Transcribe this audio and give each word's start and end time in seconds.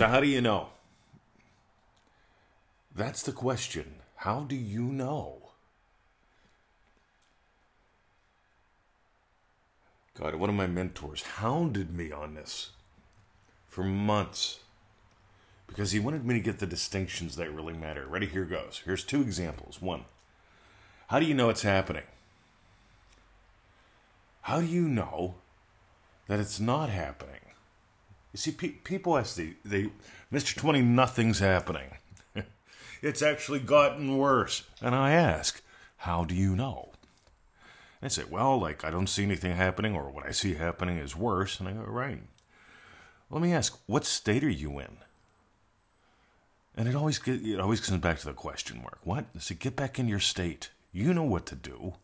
So, 0.00 0.06
how 0.06 0.20
do 0.20 0.26
you 0.26 0.40
know? 0.40 0.68
That's 2.96 3.22
the 3.22 3.32
question. 3.32 3.96
How 4.16 4.40
do 4.40 4.56
you 4.56 4.84
know? 4.84 5.50
God, 10.18 10.36
one 10.36 10.48
of 10.48 10.56
my 10.56 10.66
mentors 10.66 11.20
hounded 11.20 11.94
me 11.94 12.10
on 12.10 12.32
this 12.32 12.70
for 13.68 13.84
months 13.84 14.60
because 15.66 15.92
he 15.92 16.00
wanted 16.00 16.24
me 16.24 16.32
to 16.32 16.40
get 16.40 16.60
the 16.60 16.66
distinctions 16.66 17.36
that 17.36 17.52
really 17.52 17.74
matter. 17.74 18.06
Ready? 18.06 18.24
Here 18.24 18.46
goes. 18.46 18.80
Here's 18.86 19.04
two 19.04 19.20
examples. 19.20 19.82
One, 19.82 20.06
how 21.08 21.20
do 21.20 21.26
you 21.26 21.34
know 21.34 21.50
it's 21.50 21.60
happening? 21.60 22.04
How 24.40 24.60
do 24.60 24.66
you 24.66 24.88
know 24.88 25.34
that 26.26 26.40
it's 26.40 26.58
not 26.58 26.88
happening? 26.88 27.49
You 28.32 28.38
see, 28.38 28.52
pe- 28.52 28.68
people 28.68 29.18
ask 29.18 29.36
the, 29.36 29.90
Mr. 30.32 30.56
20, 30.56 30.82
nothing's 30.82 31.40
happening. 31.40 31.90
it's 33.02 33.22
actually 33.22 33.60
gotten 33.60 34.16
worse. 34.16 34.64
And 34.80 34.94
I 34.94 35.12
ask, 35.12 35.62
how 35.98 36.24
do 36.24 36.34
you 36.34 36.54
know? 36.54 36.90
And 38.00 38.10
they 38.10 38.14
say, 38.14 38.24
well, 38.28 38.58
like, 38.58 38.84
I 38.84 38.90
don't 38.90 39.08
see 39.08 39.24
anything 39.24 39.56
happening, 39.56 39.94
or 39.94 40.10
what 40.10 40.26
I 40.26 40.30
see 40.30 40.54
happening 40.54 40.98
is 40.98 41.16
worse. 41.16 41.58
And 41.58 41.68
I 41.68 41.72
go, 41.72 41.80
right. 41.80 42.22
Let 43.30 43.42
me 43.42 43.52
ask, 43.52 43.78
what 43.86 44.04
state 44.04 44.44
are 44.44 44.48
you 44.48 44.78
in? 44.78 44.98
And 46.76 46.88
it 46.88 46.94
always 46.94 47.18
get, 47.18 47.44
it 47.44 47.60
always 47.60 47.80
comes 47.80 48.00
back 48.00 48.18
to 48.20 48.26
the 48.26 48.32
question 48.32 48.78
mark. 48.80 48.98
What? 49.04 49.26
Say, 49.38 49.56
get 49.56 49.76
back 49.76 49.98
in 49.98 50.08
your 50.08 50.20
state. 50.20 50.70
You 50.92 51.12
know 51.12 51.24
what 51.24 51.46
to 51.46 51.54
do. 51.54 51.94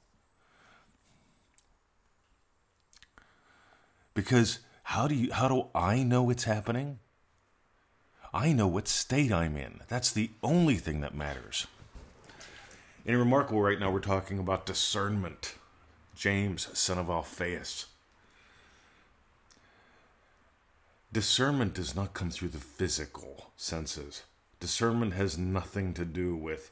Because 4.13 4.61
how 4.87 5.09
do 5.09 5.17
you 5.17 5.33
how 5.33 5.49
do 5.49 5.67
I 5.75 6.05
know 6.05 6.31
it's 6.31 6.45
happening? 6.45 7.01
I 8.33 8.53
know 8.53 8.69
what 8.69 8.87
state 8.87 9.33
I'm 9.33 9.57
in. 9.57 9.81
That's 9.89 10.13
the 10.13 10.31
only 10.45 10.77
thing 10.77 11.01
that 11.01 11.13
matters. 11.13 11.67
In 13.05 13.17
Remarkable 13.17 13.61
right 13.61 13.81
now 13.81 13.91
we're 13.91 13.99
talking 13.99 14.39
about 14.39 14.65
discernment. 14.65 15.57
James, 16.15 16.69
son 16.79 16.99
of 16.99 17.11
Alphaeus. 17.11 17.87
Discernment 21.13 21.75
does 21.75 21.97
not 21.97 22.15
come 22.15 22.31
through 22.31 22.51
the 22.51 22.59
physical 22.59 23.51
senses. 23.57 24.23
Discernment 24.61 25.15
has 25.15 25.37
nothing 25.37 25.95
to 25.95 26.05
do 26.05 26.37
with, 26.37 26.71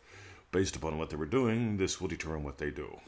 based 0.52 0.76
upon 0.76 0.98
what 0.98 1.10
they 1.10 1.16
were 1.16 1.26
doing, 1.26 1.78
this 1.78 2.00
will 2.00 2.08
determine 2.08 2.44
what 2.44 2.58
they 2.58 2.70
do. 2.70 3.00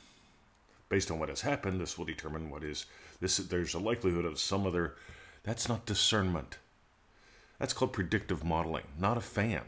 Based 0.89 1.11
on 1.11 1.19
what 1.19 1.29
has 1.29 1.41
happened, 1.41 1.81
this 1.81 1.99
will 1.99 2.05
determine 2.05 2.51
what 2.51 2.63
is 2.63 2.87
this. 3.21 3.39
There's 3.39 3.75
a 3.75 3.79
likelihood 3.79 4.25
of 4.25 4.39
some 4.39 4.67
other. 4.67 4.95
That's 5.43 5.69
not 5.69 5.87
discernment. 5.87 6.59
That's 7.59 7.73
called 7.73 7.93
predictive 7.93 8.45
modeling, 8.45 8.85
not 8.99 9.17
a 9.17 9.23
fan. 9.23 9.65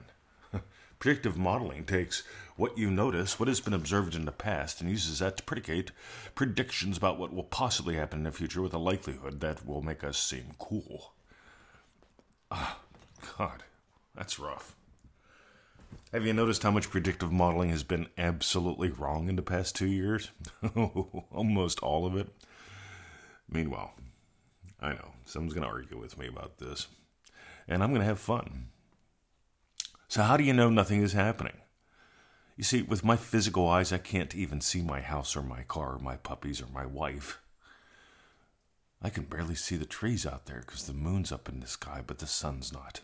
predictive 0.98 1.36
modeling 1.36 1.84
takes 1.84 2.22
what 2.56 2.76
you 2.76 2.90
notice, 2.90 3.38
what 3.38 3.48
has 3.48 3.60
been 3.60 3.72
observed 3.72 4.14
in 4.14 4.24
the 4.24 4.32
past, 4.32 4.80
and 4.80 4.90
uses 4.90 5.20
that 5.20 5.36
to 5.38 5.42
predicate 5.42 5.92
predictions 6.34 6.96
about 6.96 7.18
what 7.18 7.32
will 7.32 7.44
possibly 7.44 7.94
happen 7.94 8.20
in 8.20 8.24
the 8.24 8.32
future 8.32 8.60
with 8.60 8.74
a 8.74 8.78
likelihood 8.78 9.40
that 9.40 9.66
will 9.66 9.80
make 9.80 10.04
us 10.04 10.18
seem 10.18 10.54
cool. 10.58 11.12
Ah, 12.50 12.78
God, 13.38 13.62
that's 14.14 14.38
rough. 14.38 14.74
Have 16.12 16.24
you 16.24 16.32
noticed 16.32 16.62
how 16.62 16.70
much 16.70 16.90
predictive 16.90 17.30
modeling 17.30 17.70
has 17.70 17.82
been 17.82 18.08
absolutely 18.16 18.88
wrong 18.88 19.28
in 19.28 19.36
the 19.36 19.42
past 19.42 19.76
two 19.76 19.86
years? 19.86 20.30
Almost 21.30 21.80
all 21.80 22.06
of 22.06 22.16
it. 22.16 22.28
Meanwhile, 23.48 23.92
I 24.80 24.92
know 24.92 25.12
someone's 25.24 25.54
going 25.54 25.66
to 25.66 25.72
argue 25.72 25.98
with 25.98 26.18
me 26.18 26.26
about 26.26 26.58
this, 26.58 26.86
and 27.66 27.82
I'm 27.82 27.90
going 27.90 28.00
to 28.00 28.06
have 28.06 28.18
fun. 28.18 28.68
So, 30.08 30.22
how 30.22 30.38
do 30.38 30.44
you 30.44 30.54
know 30.54 30.70
nothing 30.70 31.02
is 31.02 31.12
happening? 31.12 31.58
You 32.56 32.64
see, 32.64 32.82
with 32.82 33.04
my 33.04 33.16
physical 33.16 33.68
eyes, 33.68 33.92
I 33.92 33.98
can't 33.98 34.34
even 34.34 34.60
see 34.60 34.82
my 34.82 35.00
house 35.00 35.36
or 35.36 35.42
my 35.42 35.62
car 35.62 35.94
or 35.94 35.98
my 35.98 36.16
puppies 36.16 36.62
or 36.62 36.66
my 36.72 36.86
wife. 36.86 37.38
I 39.00 39.10
can 39.10 39.24
barely 39.24 39.54
see 39.54 39.76
the 39.76 39.84
trees 39.84 40.26
out 40.26 40.46
there 40.46 40.60
because 40.60 40.86
the 40.86 40.92
moon's 40.92 41.30
up 41.30 41.48
in 41.48 41.60
the 41.60 41.66
sky, 41.66 42.02
but 42.04 42.18
the 42.18 42.26
sun's 42.26 42.72
not. 42.72 43.02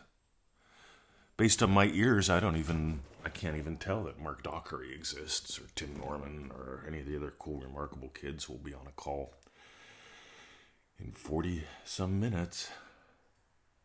Based 1.37 1.61
on 1.61 1.71
my 1.71 1.87
ears, 1.87 2.29
I 2.29 2.39
don't 2.39 2.55
even, 2.55 3.01
I 3.25 3.29
can't 3.29 3.57
even 3.57 3.75
tell 3.75 4.03
that 4.05 4.21
Mark 4.21 4.41
Dockery 4.41 4.93
exists 4.95 5.59
or 5.59 5.63
Tim 5.75 5.97
Norman 5.97 6.49
or 6.55 6.85
any 6.87 7.01
of 7.01 7.07
the 7.07 7.17
other 7.17 7.33
cool, 7.37 7.59
remarkable 7.59 8.07
kids 8.09 8.47
will 8.47 8.57
be 8.57 8.73
on 8.73 8.87
a 8.87 8.91
call 8.91 9.33
in 10.97 11.11
40 11.11 11.63
some 11.83 12.21
minutes. 12.21 12.69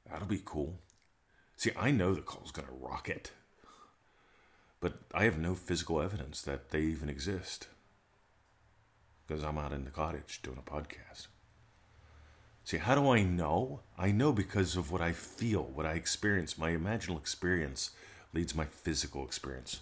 That'll 0.09 0.29
be 0.29 0.43
cool. 0.45 0.79
See, 1.57 1.73
I 1.77 1.91
know 1.91 2.15
the 2.15 2.21
call's 2.21 2.53
going 2.53 2.69
to 2.69 2.75
rocket, 2.75 3.33
but 4.79 4.95
I 5.13 5.25
have 5.25 5.39
no 5.39 5.57
physical 5.57 6.01
evidence 6.01 6.41
that 6.43 6.71
they 6.71 6.83
even 6.83 7.09
exist 7.09 7.67
because 9.27 9.43
I'm 9.43 9.59
out 9.59 9.73
in 9.73 9.85
the 9.85 9.91
cottage 9.91 10.41
doing 10.43 10.59
a 10.59 10.71
podcast. 10.71 11.27
See, 12.71 12.79
how 12.79 12.95
do 12.95 13.11
I 13.11 13.25
know? 13.25 13.81
I 13.99 14.13
know 14.13 14.31
because 14.31 14.77
of 14.77 14.93
what 14.93 15.01
I 15.01 15.11
feel, 15.11 15.65
what 15.65 15.85
I 15.87 15.95
experience. 15.95 16.57
My 16.57 16.71
imaginal 16.71 17.19
experience 17.19 17.91
leads 18.33 18.55
my 18.55 18.65
physical 18.65 19.25
experience. 19.25 19.81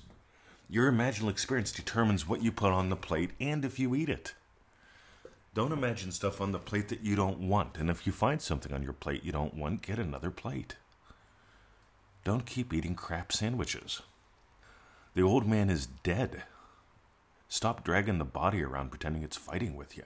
Your 0.70 0.90
imaginal 0.90 1.28
experience 1.28 1.70
determines 1.70 2.26
what 2.26 2.42
you 2.42 2.50
put 2.50 2.72
on 2.72 2.88
the 2.88 2.96
plate 2.96 3.32
and 3.38 3.62
if 3.62 3.78
you 3.78 3.94
eat 3.94 4.08
it. 4.08 4.32
Don't 5.52 5.72
imagine 5.72 6.12
stuff 6.12 6.40
on 6.40 6.52
the 6.52 6.58
plate 6.58 6.88
that 6.88 7.02
you 7.02 7.14
don't 7.14 7.40
want. 7.40 7.76
And 7.76 7.90
if 7.90 8.06
you 8.06 8.12
find 8.14 8.40
something 8.40 8.72
on 8.72 8.82
your 8.82 8.94
plate 8.94 9.22
you 9.22 9.32
don't 9.32 9.52
want, 9.52 9.82
get 9.82 9.98
another 9.98 10.30
plate. 10.30 10.76
Don't 12.24 12.46
keep 12.46 12.72
eating 12.72 12.94
crap 12.94 13.32
sandwiches. 13.32 14.00
The 15.14 15.20
old 15.20 15.46
man 15.46 15.68
is 15.68 15.84
dead. 15.84 16.44
Stop 17.50 17.84
dragging 17.84 18.16
the 18.16 18.24
body 18.24 18.62
around 18.62 18.88
pretending 18.88 19.22
it's 19.22 19.36
fighting 19.36 19.76
with 19.76 19.94
you. 19.94 20.04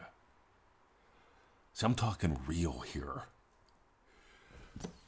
See, 1.73 1.87
I'm 1.87 1.95
talking 1.95 2.39
real 2.47 2.81
here. 2.81 3.23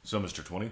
So, 0.03 0.19
Mr. 0.19 0.43
20, 0.43 0.71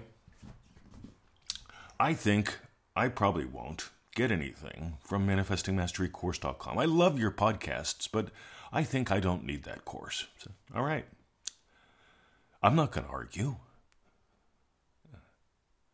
I 1.98 2.14
think 2.14 2.58
I 2.96 3.08
probably 3.08 3.44
won't 3.44 3.90
get 4.14 4.30
anything 4.30 4.98
from 5.00 5.26
manifestingmasterycourse.com. 5.26 6.78
I 6.78 6.84
love 6.84 7.18
your 7.18 7.30
podcasts, 7.30 8.08
but 8.10 8.28
I 8.72 8.82
think 8.82 9.10
I 9.10 9.20
don't 9.20 9.44
need 9.44 9.64
that 9.64 9.84
course. 9.84 10.26
So, 10.38 10.50
all 10.74 10.84
right. 10.84 11.04
I'm 12.62 12.76
not 12.76 12.92
going 12.92 13.06
to 13.06 13.12
argue. 13.12 13.56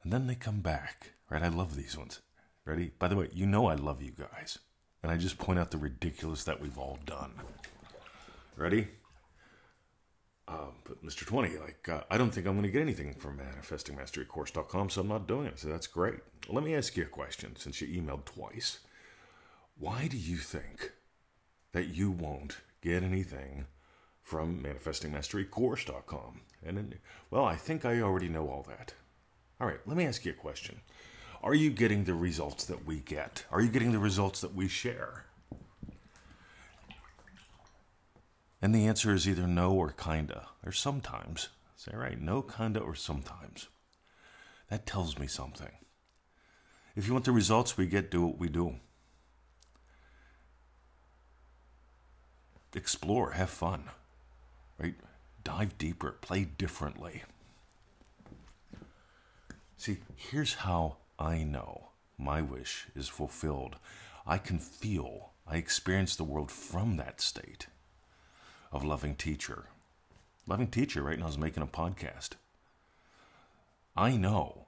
And 0.02 0.12
then 0.12 0.26
they 0.26 0.34
come 0.34 0.60
back, 0.60 1.12
right? 1.28 1.42
I 1.42 1.48
love 1.48 1.76
these 1.76 1.96
ones. 1.96 2.20
Ready? 2.64 2.92
By 2.98 3.08
the 3.08 3.16
way, 3.16 3.28
you 3.32 3.46
know 3.46 3.66
I 3.66 3.74
love 3.74 4.02
you 4.02 4.12
guys. 4.12 4.58
And 5.02 5.10
I 5.10 5.16
just 5.16 5.38
point 5.38 5.58
out 5.58 5.70
the 5.70 5.78
ridiculous 5.78 6.44
that 6.44 6.60
we've 6.60 6.78
all 6.78 6.98
done. 7.04 7.32
Ready? 8.56 8.88
Um, 10.50 10.72
but 10.84 11.04
Mr. 11.04 11.24
20, 11.24 11.58
like, 11.58 11.88
uh, 11.88 12.00
I 12.10 12.18
don't 12.18 12.30
think 12.30 12.46
I'm 12.46 12.54
going 12.54 12.64
to 12.64 12.72
get 12.72 12.82
anything 12.82 13.14
from 13.14 13.38
manifestingmasterycourse.com, 13.38 14.90
so 14.90 15.00
I'm 15.00 15.08
not 15.08 15.28
doing 15.28 15.46
it. 15.46 15.60
So 15.60 15.68
that's 15.68 15.86
great. 15.86 16.18
Let 16.48 16.64
me 16.64 16.74
ask 16.74 16.96
you 16.96 17.04
a 17.04 17.06
question 17.06 17.54
since 17.54 17.80
you 17.80 18.02
emailed 18.02 18.24
twice. 18.24 18.80
Why 19.78 20.08
do 20.08 20.16
you 20.16 20.38
think 20.38 20.90
that 21.72 21.94
you 21.94 22.10
won't 22.10 22.56
get 22.82 23.04
anything 23.04 23.66
from 24.22 24.60
manifestingmasterycourse.com? 24.60 26.40
And 26.66 26.76
then, 26.76 26.94
well, 27.30 27.44
I 27.44 27.54
think 27.54 27.84
I 27.84 28.00
already 28.00 28.28
know 28.28 28.48
all 28.48 28.66
that. 28.68 28.92
All 29.60 29.68
right, 29.68 29.80
let 29.86 29.96
me 29.96 30.04
ask 30.04 30.24
you 30.24 30.32
a 30.32 30.34
question. 30.34 30.80
Are 31.44 31.54
you 31.54 31.70
getting 31.70 32.04
the 32.04 32.14
results 32.14 32.64
that 32.64 32.84
we 32.86 32.98
get? 32.98 33.44
Are 33.52 33.62
you 33.62 33.68
getting 33.68 33.92
the 33.92 33.98
results 34.00 34.40
that 34.40 34.54
we 34.54 34.66
share? 34.66 35.26
And 38.62 38.74
the 38.74 38.86
answer 38.86 39.14
is 39.14 39.26
either 39.26 39.46
no 39.46 39.72
or 39.72 39.90
kinda, 39.92 40.48
or 40.64 40.72
sometimes. 40.72 41.48
Say, 41.76 41.92
right, 41.94 42.20
no, 42.20 42.42
kinda, 42.42 42.80
or 42.80 42.94
sometimes. 42.94 43.68
That 44.68 44.86
tells 44.86 45.18
me 45.18 45.26
something. 45.26 45.72
If 46.94 47.06
you 47.06 47.14
want 47.14 47.24
the 47.24 47.32
results 47.32 47.76
we 47.78 47.86
get, 47.86 48.10
do 48.10 48.26
what 48.26 48.38
we 48.38 48.48
do. 48.48 48.76
Explore, 52.74 53.32
have 53.32 53.50
fun, 53.50 53.84
right? 54.78 54.94
Dive 55.42 55.78
deeper, 55.78 56.12
play 56.20 56.44
differently. 56.44 57.22
See, 59.76 59.98
here's 60.14 60.54
how 60.54 60.98
I 61.18 61.42
know 61.42 61.88
my 62.18 62.42
wish 62.42 62.88
is 62.94 63.08
fulfilled. 63.08 63.76
I 64.26 64.36
can 64.36 64.58
feel, 64.58 65.30
I 65.46 65.56
experience 65.56 66.14
the 66.14 66.24
world 66.24 66.50
from 66.52 66.98
that 66.98 67.20
state 67.20 67.66
of 68.72 68.84
Loving 68.84 69.14
Teacher. 69.14 69.64
Loving 70.46 70.68
Teacher 70.68 71.02
right 71.02 71.18
now 71.18 71.28
is 71.28 71.38
making 71.38 71.62
a 71.62 71.66
podcast. 71.66 72.30
I 73.96 74.16
know. 74.16 74.66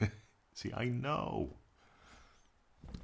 See, 0.54 0.72
I 0.74 0.86
know. 0.86 1.50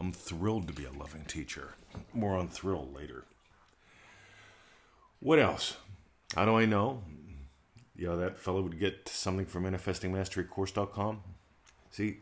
I'm 0.00 0.12
thrilled 0.12 0.66
to 0.68 0.74
be 0.74 0.84
a 0.84 0.90
loving 0.90 1.24
teacher. 1.24 1.74
More 2.12 2.36
on 2.36 2.48
thrill 2.48 2.88
later. 2.94 3.24
What 5.20 5.38
else? 5.38 5.76
How 6.34 6.44
do 6.44 6.56
I 6.56 6.64
know? 6.64 7.02
you 7.96 8.06
know, 8.06 8.16
that 8.16 8.38
fellow 8.38 8.62
would 8.62 8.78
get 8.78 9.08
something 9.08 9.46
from 9.46 9.64
manifestingmasterycourse.com. 9.64 11.22
See, 11.90 12.18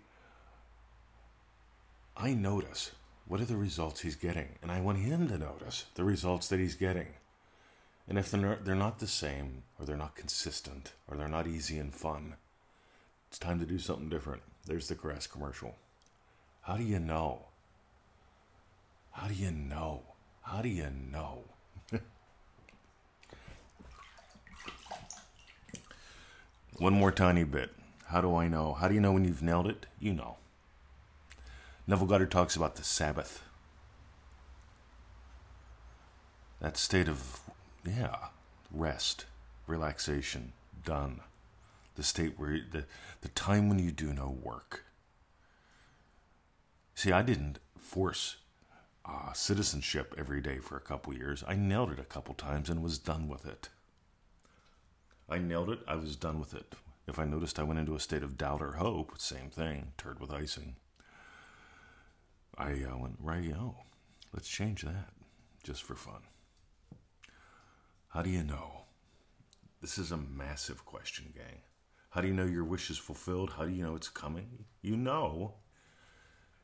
I 2.16 2.34
notice 2.34 2.92
what 3.26 3.40
are 3.40 3.46
the 3.46 3.56
results 3.56 4.00
he's 4.00 4.16
getting, 4.16 4.48
and 4.60 4.70
I 4.70 4.80
want 4.80 4.98
him 4.98 5.28
to 5.28 5.38
notice 5.38 5.86
the 5.94 6.04
results 6.04 6.48
that 6.48 6.60
he's 6.60 6.74
getting. 6.74 7.06
And 8.08 8.18
if 8.18 8.30
they're 8.30 8.40
not, 8.40 8.64
they're 8.64 8.74
not 8.74 8.98
the 8.98 9.06
same, 9.06 9.62
or 9.78 9.86
they're 9.86 9.96
not 9.96 10.16
consistent, 10.16 10.92
or 11.08 11.16
they're 11.16 11.28
not 11.28 11.46
easy 11.46 11.78
and 11.78 11.94
fun, 11.94 12.34
it's 13.28 13.38
time 13.38 13.58
to 13.60 13.66
do 13.66 13.78
something 13.78 14.08
different. 14.08 14.42
There's 14.66 14.88
the 14.88 14.94
grass 14.94 15.26
commercial. 15.26 15.76
How 16.62 16.76
do 16.76 16.84
you 16.84 16.98
know? 16.98 17.46
How 19.12 19.28
do 19.28 19.34
you 19.34 19.50
know? 19.50 20.02
How 20.42 20.62
do 20.62 20.68
you 20.68 20.88
know? 20.90 21.44
One 26.78 26.94
more 26.94 27.12
tiny 27.12 27.44
bit. 27.44 27.70
How 28.06 28.20
do 28.20 28.34
I 28.36 28.48
know? 28.48 28.74
How 28.74 28.88
do 28.88 28.94
you 28.94 29.00
know 29.00 29.12
when 29.12 29.24
you've 29.24 29.42
nailed 29.42 29.66
it? 29.66 29.86
You 29.98 30.12
know. 30.12 30.36
Neville 31.86 32.06
Goddard 32.06 32.30
talks 32.30 32.56
about 32.56 32.76
the 32.76 32.84
Sabbath. 32.84 33.42
That 36.60 36.76
state 36.76 37.08
of, 37.08 37.40
yeah, 37.84 38.16
rest, 38.70 39.26
relaxation, 39.66 40.52
done. 40.84 41.20
The 41.94 42.02
state 42.02 42.38
where, 42.38 42.60
the, 42.70 42.84
the 43.20 43.28
time 43.28 43.68
when 43.68 43.78
you 43.78 43.90
do 43.90 44.12
no 44.12 44.30
work. 44.42 44.84
See, 46.94 47.12
I 47.12 47.22
didn't 47.22 47.58
force 47.78 48.36
uh, 49.04 49.32
citizenship 49.32 50.14
every 50.16 50.40
day 50.40 50.58
for 50.58 50.76
a 50.76 50.80
couple 50.80 51.14
years. 51.14 51.42
I 51.46 51.54
nailed 51.54 51.90
it 51.90 51.98
a 51.98 52.04
couple 52.04 52.34
times 52.34 52.70
and 52.70 52.82
was 52.82 52.98
done 52.98 53.28
with 53.28 53.44
it. 53.44 53.68
I 55.28 55.38
nailed 55.38 55.70
it, 55.70 55.80
I 55.88 55.96
was 55.96 56.16
done 56.16 56.38
with 56.38 56.54
it. 56.54 56.74
If 57.08 57.18
I 57.18 57.24
noticed 57.24 57.58
I 57.58 57.64
went 57.64 57.80
into 57.80 57.94
a 57.94 58.00
state 58.00 58.22
of 58.22 58.38
doubt 58.38 58.62
or 58.62 58.72
hope, 58.72 59.18
same 59.18 59.50
thing, 59.50 59.92
turd 59.98 60.20
with 60.20 60.30
icing. 60.30 60.76
I 62.56 62.84
uh, 62.84 62.96
went, 62.96 63.16
right, 63.20 63.52
oh, 63.56 63.76
let's 64.32 64.48
change 64.48 64.82
that 64.82 65.08
just 65.62 65.82
for 65.82 65.94
fun. 65.94 66.22
How 68.12 68.20
do 68.20 68.28
you 68.28 68.42
know? 68.42 68.82
This 69.80 69.96
is 69.96 70.12
a 70.12 70.18
massive 70.18 70.84
question, 70.84 71.32
gang. 71.34 71.62
How 72.10 72.20
do 72.20 72.28
you 72.28 72.34
know 72.34 72.44
your 72.44 72.62
wish 72.62 72.90
is 72.90 72.98
fulfilled? 72.98 73.54
How 73.56 73.64
do 73.64 73.72
you 73.72 73.82
know 73.82 73.96
it's 73.96 74.10
coming? 74.10 74.66
You 74.82 74.98
know 74.98 75.54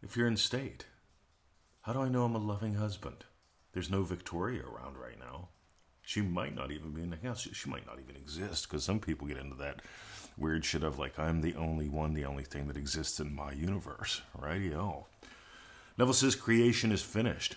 if 0.03 0.15
you're 0.15 0.27
in 0.27 0.37
state. 0.37 0.85
How 1.81 1.95
do 1.95 2.01
I 2.01 2.11
know 2.11 2.25
I'm 2.25 2.35
a 2.35 2.39
loving 2.39 2.75
husband? 2.75 3.25
There's 3.73 3.89
no 3.89 4.03
Victoria 4.03 4.63
around 4.63 4.99
right 4.99 5.19
now. 5.19 5.49
She 6.03 6.21
might 6.21 6.55
not 6.55 6.71
even 6.71 6.91
be 6.91 7.01
in 7.01 7.09
the 7.09 7.17
house. 7.17 7.49
She 7.51 7.71
might 7.71 7.87
not 7.87 7.99
even 7.99 8.15
exist 8.15 8.69
because 8.69 8.85
some 8.85 9.01
people 9.01 9.27
get 9.27 9.39
into 9.39 9.57
that 9.57 9.81
weird 10.37 10.67
shit 10.67 10.83
of 10.83 10.99
like, 10.99 11.19
I'm 11.19 11.41
the 11.41 11.55
only 11.55 11.89
one, 11.89 12.13
the 12.13 12.27
only 12.27 12.45
thing 12.45 12.69
that 12.69 12.77
exists 12.77 13.21
in 13.21 13.35
my 13.35 13.53
universe. 13.53 14.21
Right? 14.39 14.61
Yo. 14.61 15.07
Neville 15.97 16.13
says 16.13 16.35
creation 16.35 16.93
is 16.93 17.01
finished. 17.01 17.57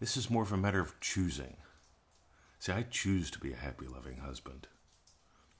This 0.00 0.16
is 0.16 0.30
more 0.30 0.42
of 0.42 0.52
a 0.52 0.56
matter 0.56 0.80
of 0.80 0.98
choosing. 1.00 1.58
See, 2.58 2.72
I 2.72 2.82
choose 2.82 3.30
to 3.32 3.38
be 3.38 3.52
a 3.52 3.56
happy, 3.56 3.86
loving 3.86 4.18
husband. 4.18 4.68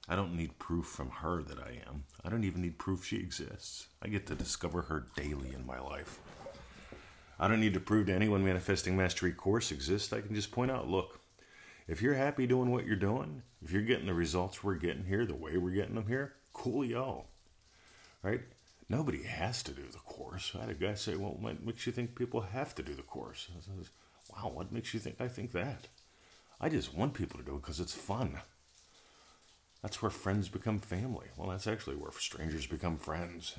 I 0.09 0.17
don't 0.17 0.37
need 0.37 0.59
proof 0.59 0.87
from 0.87 1.11
her 1.11 1.43
that 1.43 1.59
I 1.59 1.81
am. 1.89 2.05
I 2.23 2.29
don't 2.29 2.45
even 2.45 2.61
need 2.63 2.79
proof 2.79 3.05
she 3.05 3.17
exists. 3.17 3.89
I 4.03 4.09
get 4.09 4.27
to 4.27 4.35
discover 4.35 4.83
her 4.83 5.07
daily 5.17 5.55
in 5.55 5.67
my 5.67 5.81
life. 5.81 6.19
I 7.39 7.49
don't 7.49 7.61
need 7.61 7.75
to 7.75 7.81
prove 7.81 8.07
to 8.07 8.15
anyone 8.15 8.45
Manifesting 8.45 8.97
Mastery 8.97 9.33
course 9.33 9.73
exists. 9.73 10.13
I 10.13 10.21
can 10.21 10.35
just 10.35 10.53
point 10.53 10.71
out 10.71 10.89
look, 10.89 11.21
if 11.89 12.01
you're 12.01 12.15
happy 12.15 12.47
doing 12.47 12.71
what 12.71 12.87
you're 12.87 12.97
doing, 12.97 13.43
if 13.63 13.73
you're 13.73 13.83
getting 13.83 14.07
the 14.07 14.15
results 14.15 14.63
we're 14.63 14.75
getting 14.75 15.05
here, 15.05 15.27
the 15.27 15.35
way 15.35 15.57
we're 15.57 15.71
getting 15.71 15.95
them 15.95 16.07
here, 16.07 16.35
cool 16.53 16.83
coolio. 16.83 17.25
Right? 18.23 18.41
Nobody 18.89 19.23
has 19.23 19.63
to 19.65 19.73
do 19.73 19.83
the 19.91 19.99
course. 19.99 20.53
I 20.55 20.61
had 20.63 20.71
a 20.71 20.75
guy 20.75 20.95
say, 20.95 21.17
Well, 21.17 21.37
what 21.41 21.65
makes 21.65 21.87
you 21.87 21.93
think 21.93 22.15
people 22.15 22.43
have 22.43 22.75
to 22.77 22.83
do 22.83 22.95
the 22.95 23.03
course? 23.03 23.49
I 23.57 23.61
says, 23.61 23.91
Wow, 24.31 24.53
what 24.55 24.73
makes 24.73 24.95
you 24.95 25.01
think 25.01 25.21
I 25.21 25.29
think 25.29 25.53
that? 25.53 25.89
I 26.61 26.69
just 26.69 26.95
want 26.95 27.15
people 27.15 27.39
to 27.39 27.45
do 27.45 27.57
it 27.57 27.63
because 27.63 27.81
it's 27.81 27.95
fun. 27.95 28.41
That's 29.83 30.01
where 30.01 30.11
friends 30.11 30.49
become 30.49 30.79
family. 30.79 31.27
Well, 31.37 31.51
that's 31.51 31.67
actually 31.67 31.97
where 31.97 32.11
strangers 32.13 32.67
become 32.67 32.97
friends. 32.97 33.57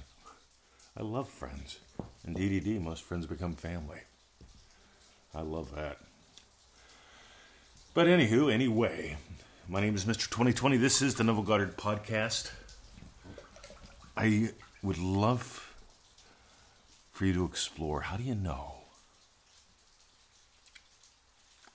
I 0.97 1.03
love 1.03 1.29
friends. 1.29 1.79
In 2.25 2.33
DDD, 2.33 2.81
most 2.81 3.03
friends 3.03 3.27
become 3.27 3.53
family. 3.53 3.99
I 5.35 5.41
love 5.41 5.75
that. 5.75 5.97
But 7.93 8.07
anywho, 8.07 8.51
anyway, 8.51 9.17
my 9.67 9.81
name 9.81 9.95
is 9.95 10.05
Mr. 10.05 10.29
2020. 10.29 10.77
This 10.77 11.01
is 11.01 11.15
the 11.15 11.23
Neville 11.23 11.43
Goddard 11.43 11.77
podcast. 11.77 12.51
I 14.17 14.49
would 14.81 14.97
love 14.97 15.73
for 17.11 17.25
you 17.25 17.33
to 17.33 17.45
explore 17.45 18.01
how 18.01 18.17
do 18.17 18.23
you 18.23 18.35
know? 18.35 18.75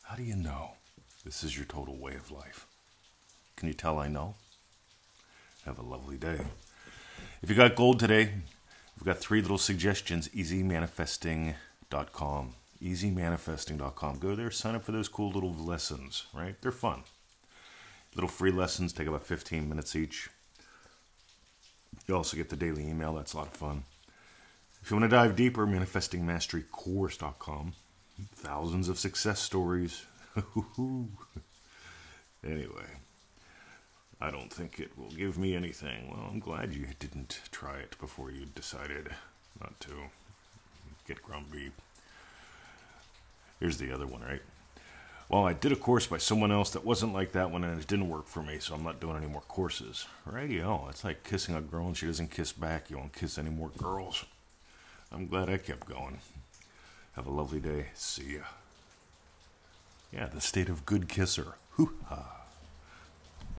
How 0.02 0.16
do 0.16 0.22
you 0.22 0.34
know 0.34 0.72
this 1.24 1.42
is 1.44 1.56
your 1.56 1.66
total 1.66 1.96
way 1.96 2.14
of 2.14 2.30
life? 2.30 2.66
Can 3.56 3.68
you 3.68 3.74
tell 3.74 3.98
I 3.98 4.08
know? 4.08 4.34
Have 5.66 5.78
a 5.78 5.82
lovely 5.82 6.16
day. 6.16 6.38
If 7.42 7.50
you 7.50 7.56
got 7.56 7.76
gold 7.76 7.98
today, 7.98 8.30
we've 8.98 9.04
got 9.04 9.18
three 9.18 9.42
little 9.42 9.58
suggestions 9.58 10.28
easymanifesting.com. 10.28 12.54
Easymanifesting.com. 12.82 14.18
Go 14.18 14.34
there, 14.34 14.50
sign 14.50 14.74
up 14.74 14.84
for 14.84 14.92
those 14.92 15.08
cool 15.08 15.30
little 15.30 15.52
lessons, 15.52 16.24
right? 16.32 16.56
They're 16.62 16.72
fun. 16.72 17.02
Little 18.14 18.28
free 18.28 18.50
lessons 18.50 18.92
take 18.92 19.06
about 19.06 19.26
15 19.26 19.68
minutes 19.68 19.94
each. 19.94 20.30
You 22.08 22.16
also 22.16 22.36
get 22.36 22.48
the 22.48 22.56
daily 22.56 22.88
email. 22.88 23.14
That's 23.14 23.34
a 23.34 23.36
lot 23.36 23.46
of 23.48 23.52
fun. 23.52 23.84
If 24.82 24.90
you 24.90 24.96
want 24.96 25.10
to 25.10 25.16
dive 25.16 25.36
deeper, 25.36 25.66
manifestingmasterycourse.com. 25.66 27.74
Thousands 28.34 28.88
of 28.88 28.98
success 28.98 29.40
stories. 29.40 30.06
Anyway, 32.44 32.86
I 34.20 34.30
don't 34.30 34.52
think 34.52 34.78
it 34.78 34.96
will 34.96 35.10
give 35.10 35.38
me 35.38 35.54
anything. 35.54 36.10
Well, 36.10 36.28
I'm 36.30 36.38
glad 36.40 36.72
you 36.72 36.86
didn't 36.98 37.40
try 37.50 37.78
it 37.78 37.98
before 37.98 38.30
you 38.30 38.46
decided 38.54 39.10
not 39.60 39.78
to. 39.80 39.92
Get 41.08 41.22
grumpy. 41.22 41.70
Here's 43.58 43.78
the 43.78 43.92
other 43.92 44.06
one, 44.06 44.22
right? 44.22 44.42
well, 45.30 45.46
I 45.46 45.52
did 45.52 45.70
a 45.70 45.76
course 45.76 46.08
by 46.08 46.18
someone 46.18 46.50
else 46.50 46.70
that 46.70 46.84
wasn't 46.84 47.14
like 47.14 47.30
that 47.32 47.52
one 47.52 47.62
and 47.62 47.80
it 47.80 47.86
didn't 47.86 48.08
work 48.08 48.26
for 48.26 48.42
me, 48.42 48.58
so 48.58 48.74
I'm 48.74 48.82
not 48.82 49.00
doing 49.00 49.16
any 49.16 49.28
more 49.28 49.42
courses. 49.42 50.06
Radio, 50.26 50.88
it's 50.90 51.04
like 51.04 51.22
kissing 51.22 51.54
a 51.54 51.60
girl 51.60 51.86
and 51.86 51.96
she 51.96 52.06
doesn't 52.06 52.32
kiss 52.32 52.50
back. 52.50 52.90
You 52.90 52.98
won't 52.98 53.12
kiss 53.12 53.38
any 53.38 53.50
more 53.50 53.70
girls. 53.78 54.24
I'm 55.12 55.28
glad 55.28 55.48
I 55.48 55.58
kept 55.58 55.88
going. 55.88 56.18
Have 57.12 57.28
a 57.28 57.30
lovely 57.30 57.60
day. 57.60 57.86
See 57.94 58.34
ya. 58.34 58.40
Yeah, 60.12 60.26
the 60.26 60.40
state 60.40 60.68
of 60.68 60.84
good 60.84 61.08
kisser. 61.08 61.54
Hoo 61.70 61.92
ha. 62.06 62.39